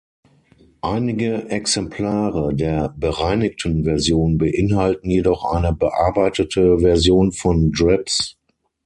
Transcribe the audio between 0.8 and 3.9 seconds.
Einige Exemplare der bereinigten